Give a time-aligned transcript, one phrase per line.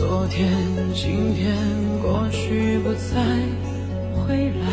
[0.00, 0.48] 昨天，
[0.94, 1.54] 今天，
[2.00, 3.20] 过去不再
[4.16, 4.64] 回来。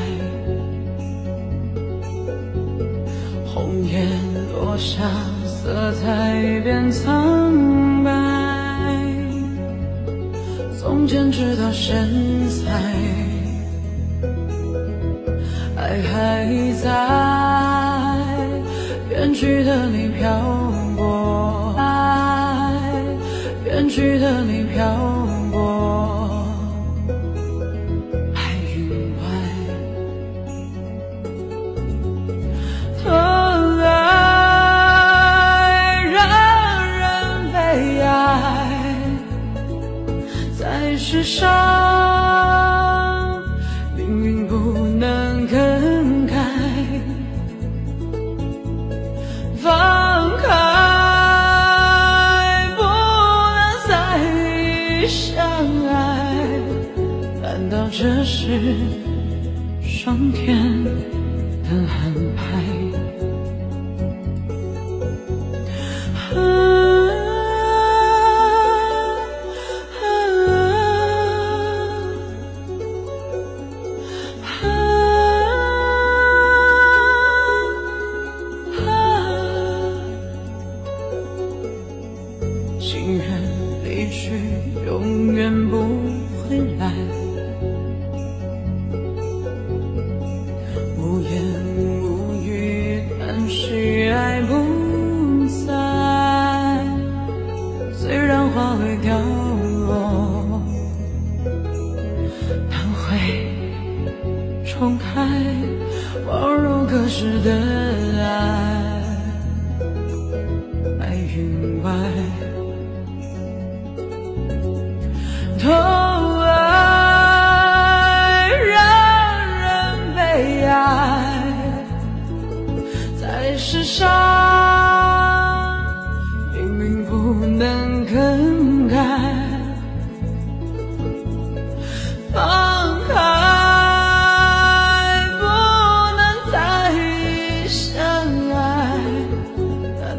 [3.45, 4.07] 红叶
[4.53, 5.03] 落下，
[5.45, 8.09] 色彩变苍白。
[10.79, 11.93] 从前知道现
[12.63, 12.71] 在，
[15.75, 16.47] 爱还
[16.81, 16.87] 在，
[19.09, 20.56] 远去的你飘
[40.97, 41.47] 世上，
[43.95, 44.55] 命运不
[44.97, 46.33] 能更改，
[49.57, 50.47] 放开，
[52.75, 52.89] 不能
[53.87, 55.47] 再相
[55.87, 55.95] 爱。
[57.41, 58.75] 难道这是
[59.83, 62.16] 上天的安排？
[98.87, 100.61] 会凋落，
[102.71, 103.17] 但会
[104.65, 105.27] 重开，
[106.25, 107.51] 恍如隔世的
[108.23, 109.03] 爱。
[110.97, 111.91] 白云外。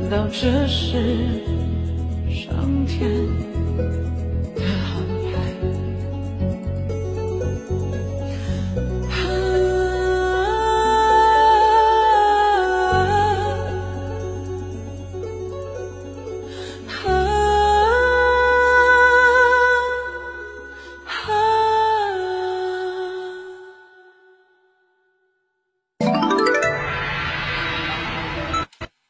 [0.09, 0.97] 道这是
[2.31, 3.58] 上天。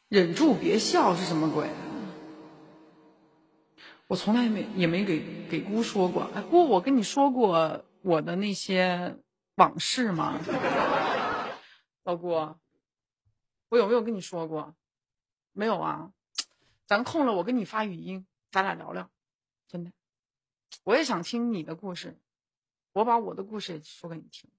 [0.09, 1.69] 忍住别笑是什么鬼？
[4.07, 6.23] 我从来没也没给给姑说过。
[6.33, 9.15] 哎，姑，我跟你说过我的那些
[9.53, 10.39] 往事吗？
[12.03, 12.29] 老姑，
[13.69, 14.73] 我有没有跟你说过？
[15.53, 16.11] 没有啊。
[16.87, 19.11] 咱空了，我跟你发语音，咱俩聊聊。
[19.67, 19.91] 真的，
[20.85, 22.17] 我也想听你的故事，
[22.93, 24.49] 我把我的故事也说给你听。